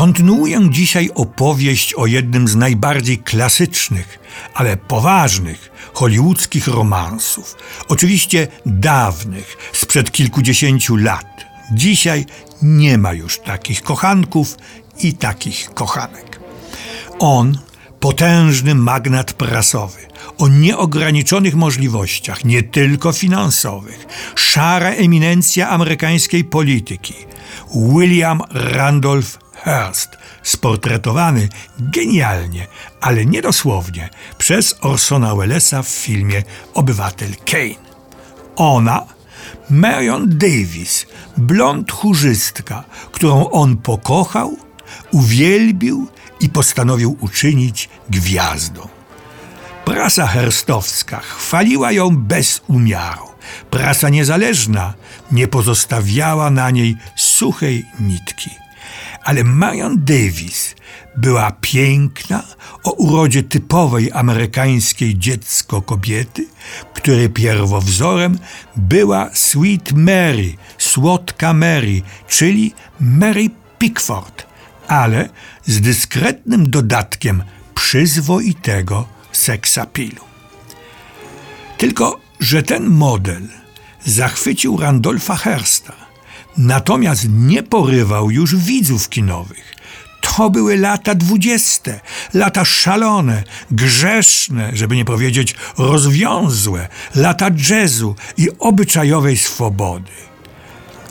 [0.00, 4.18] Kontynuuję dzisiaj opowieść o jednym z najbardziej klasycznych,
[4.54, 7.56] ale poważnych hollywoodzkich romansów.
[7.88, 11.44] Oczywiście dawnych, sprzed kilkudziesięciu lat.
[11.72, 12.26] Dzisiaj
[12.62, 14.56] nie ma już takich kochanków
[15.00, 16.40] i takich kochanek.
[17.18, 17.58] On,
[18.00, 19.98] potężny magnat prasowy,
[20.38, 27.14] o nieograniczonych możliwościach, nie tylko finansowych, szara eminencja amerykańskiej polityki,
[27.74, 32.66] William Randolph Hearst, sportretowany genialnie,
[33.00, 36.42] ale niedosłownie przez Orsona Wellesa w filmie
[36.74, 37.90] Obywatel Kane.
[38.56, 39.06] Ona,
[39.70, 41.06] Marion Davis,
[41.36, 44.56] blond chórzystka, którą on pokochał,
[45.10, 46.08] uwielbił
[46.40, 48.88] i postanowił uczynić gwiazdą.
[49.84, 53.26] Prasa herstowska chwaliła ją bez umiaru.
[53.70, 54.94] Prasa niezależna
[55.32, 58.50] nie pozostawiała na niej suchej nitki.
[59.24, 60.74] Ale Marion Davis
[61.16, 62.42] była piękna,
[62.84, 66.46] o urodzie typowej amerykańskiej dziecko kobiety,
[66.94, 68.38] której pierwowzorem
[68.76, 74.46] była Sweet Mary, słodka Mary, czyli Mary Pickford,
[74.88, 75.28] ale
[75.66, 77.42] z dyskretnym dodatkiem
[77.74, 80.24] przyzwoitego seksapilu.
[81.78, 83.48] Tylko, że ten model
[84.04, 85.92] zachwycił Randolfa Hersta,
[86.58, 89.80] natomiast nie porywał już widzów kinowych.
[90.20, 92.00] To były lata dwudzieste,
[92.34, 100.10] lata szalone, grzeszne, żeby nie powiedzieć rozwiązłe, lata jazzu i obyczajowej swobody.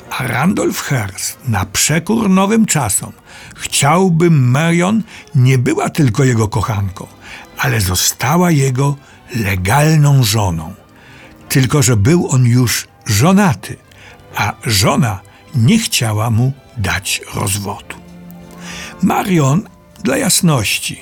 [0.10, 3.12] A Randolph Hearst, na przekór nowym czasom,
[3.56, 5.04] chciałby Marion
[5.36, 7.08] nie była tylko jego kochanką,
[7.58, 8.96] ale została jego
[9.36, 10.74] legalną żoną.
[11.50, 13.78] Tylko, że był on już żonaty,
[14.36, 17.96] a żona nie chciała mu dać rozwodu.
[19.02, 19.70] Marion,
[20.04, 21.02] dla jasności,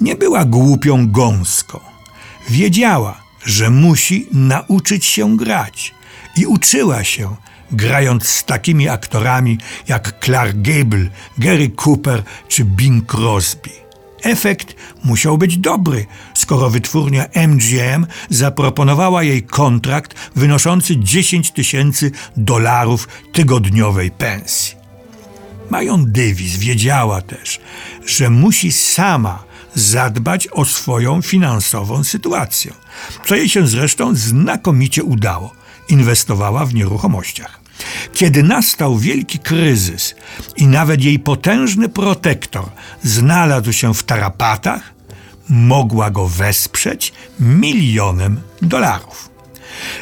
[0.00, 1.80] nie była głupią gąską.
[2.50, 5.94] Wiedziała, że musi nauczyć się grać
[6.36, 7.36] i uczyła się,
[7.72, 9.58] grając z takimi aktorami
[9.88, 13.70] jak Clark Gable, Gary Cooper czy Bing Crosby.
[14.22, 24.10] Efekt musiał być dobry, skoro wytwórnia MGM zaproponowała jej kontrakt wynoszący 10 tysięcy dolarów tygodniowej
[24.10, 24.74] pensji.
[25.70, 27.60] Marion Davis wiedziała też,
[28.06, 29.44] że musi sama
[29.74, 32.72] zadbać o swoją finansową sytuację,
[33.26, 35.52] co jej się zresztą znakomicie udało.
[35.88, 37.61] Inwestowała w nieruchomościach.
[38.12, 40.14] Kiedy nastał wielki kryzys
[40.56, 42.64] i nawet jej potężny protektor
[43.02, 44.94] znalazł się w tarapatach,
[45.48, 49.32] mogła go wesprzeć milionem dolarów.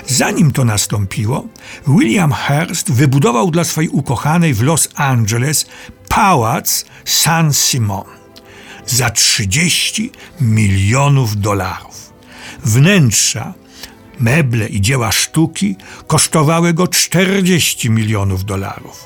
[0.07, 1.47] Zanim to nastąpiło,
[1.87, 5.67] William Hearst wybudował dla swojej ukochanej w Los Angeles
[6.09, 8.05] pałac San Simon
[8.87, 12.12] za 30 milionów dolarów.
[12.65, 13.55] Wnętrza
[14.20, 15.76] meble i dzieła sztuki
[16.06, 19.04] kosztowały go 40 milionów dolarów.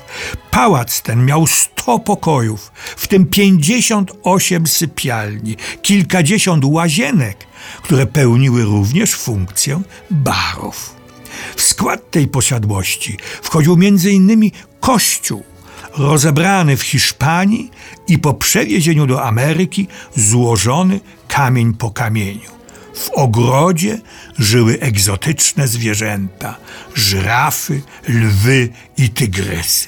[0.51, 7.47] Pałac ten miał 100 pokojów, w tym 58 sypialni, kilkadziesiąt łazienek,
[7.81, 9.81] które pełniły również funkcję
[10.11, 10.95] barów.
[11.55, 14.51] W skład tej posiadłości wchodził m.in.
[14.79, 15.43] kościół,
[15.97, 17.71] rozebrany w Hiszpanii
[18.07, 22.55] i po przewiezieniu do Ameryki złożony kamień po kamieniu.
[22.95, 23.99] W ogrodzie
[24.39, 26.55] żyły egzotyczne zwierzęta
[26.95, 29.87] żyrafy, lwy i tygrysy.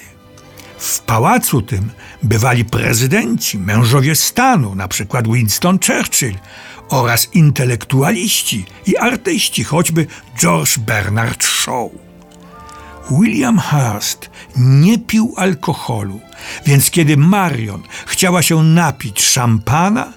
[0.78, 1.90] W pałacu tym
[2.24, 6.36] bywali prezydenci, mężowie stanu, przykład Winston Churchill,
[6.90, 10.08] oraz intelektualiści i artyści, choćby
[10.40, 11.90] George Bernard Shaw.
[13.12, 16.20] William Hearst nie pił alkoholu,
[16.66, 20.14] więc kiedy Marion chciała się napić szampana,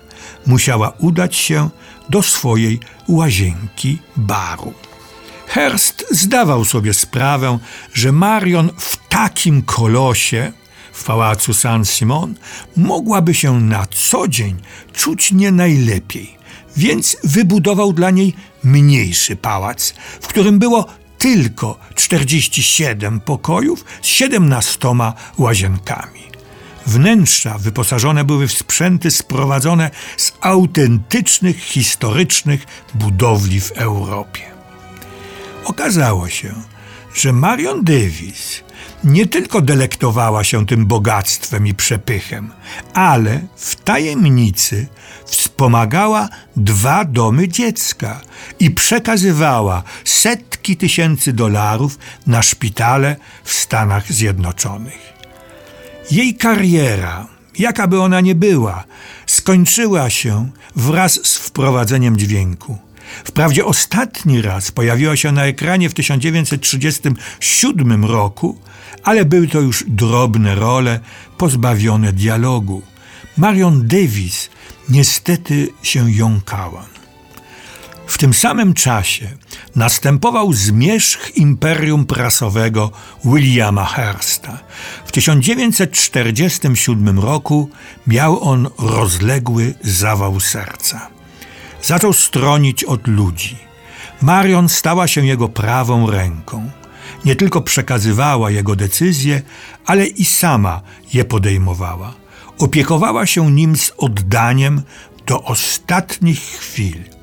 [0.46, 1.70] musiała udać się
[2.08, 4.72] do swojej łazienki baru.
[5.46, 7.58] Hearst zdawał sobie sprawę,
[7.94, 10.52] że Marion w takim kolosie
[10.92, 12.34] w pałacu San Simon
[12.76, 14.56] mogłaby się na co dzień
[14.92, 16.36] czuć nie najlepiej,
[16.76, 18.34] więc wybudował dla niej
[18.64, 20.86] mniejszy pałac, w którym było
[21.18, 24.88] tylko 47 pokojów z 17
[25.38, 26.29] łazienkami.
[26.86, 34.42] Wnętrza wyposażone były w sprzęty sprowadzone z autentycznych, historycznych budowli w Europie.
[35.64, 36.54] Okazało się,
[37.14, 38.62] że Marion Davis
[39.04, 42.52] nie tylko delektowała się tym bogactwem i przepychem,
[42.94, 44.86] ale w tajemnicy
[45.26, 48.20] wspomagała dwa domy dziecka
[48.58, 55.09] i przekazywała setki tysięcy dolarów na szpitale w Stanach Zjednoczonych.
[56.10, 57.26] Jej kariera
[57.60, 58.84] jaka by ona nie była,
[59.26, 62.78] skończyła się wraz z wprowadzeniem dźwięku.
[63.24, 68.58] Wprawdzie ostatni raz pojawiła się na ekranie w 1937 roku,
[69.02, 71.00] ale były to już drobne role
[71.38, 72.82] pozbawione dialogu.
[73.36, 74.50] Marion Davis
[74.88, 76.99] niestety się jąkała.
[78.20, 79.28] Tym samym czasie
[79.76, 82.90] następował zmierzch imperium prasowego
[83.24, 84.58] Williama Hearsta.
[85.06, 87.70] W 1947 roku
[88.06, 91.08] miał on rozległy zawał serca.
[91.82, 93.56] Zaczął stronić od ludzi.
[94.22, 96.70] Marion stała się jego prawą ręką.
[97.24, 99.42] Nie tylko przekazywała jego decyzje,
[99.86, 100.80] ale i sama
[101.14, 102.14] je podejmowała.
[102.58, 104.82] Opiekowała się nim z oddaniem
[105.26, 107.19] do ostatnich chwil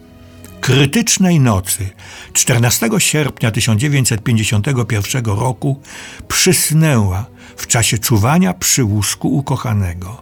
[0.68, 1.90] krytycznej nocy
[2.34, 5.82] 14 sierpnia 1951 roku
[6.28, 7.26] przysnęła
[7.58, 10.22] w czasie czuwania przy łóżku ukochanego.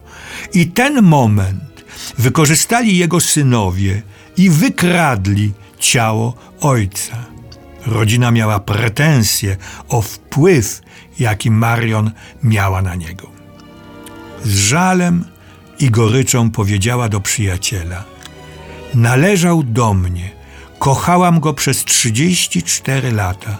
[0.53, 1.85] I ten moment
[2.17, 4.01] wykorzystali jego synowie
[4.37, 7.25] i wykradli ciało ojca.
[7.85, 9.57] Rodzina miała pretensje
[9.89, 10.81] o wpływ,
[11.19, 12.11] jaki Marion
[12.43, 13.31] miała na niego.
[14.43, 15.25] Z żalem
[15.79, 18.03] i goryczą powiedziała do przyjaciela–
[18.95, 20.34] Należał do mnie.
[20.85, 23.57] Kochałam go przez 34 lata,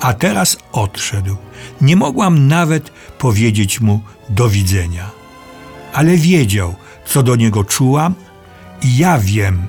[0.00, 1.36] a teraz odszedł.
[1.80, 5.10] Nie mogłam nawet powiedzieć mu do widzenia.
[5.92, 6.74] Ale wiedział,
[7.06, 8.14] co do niego czułam,
[8.82, 9.66] i ja wiem,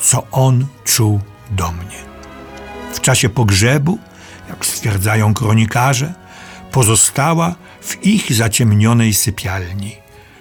[0.00, 1.98] co on czuł do mnie.
[2.94, 3.98] W czasie pogrzebu,
[4.48, 6.14] jak stwierdzają kronikarze,
[6.72, 9.96] pozostała w ich zaciemnionej sypialni.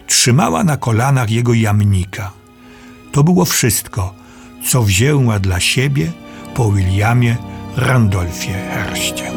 [0.07, 2.31] Trzymała na kolanach jego jamnika–
[3.11, 4.13] to było wszystko,
[4.63, 6.11] co wzięła dla siebie
[6.55, 7.37] po Williamie
[7.77, 9.31] Randolfie Herście.